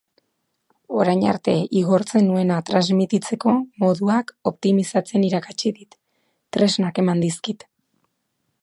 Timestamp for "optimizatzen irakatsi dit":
4.53-6.03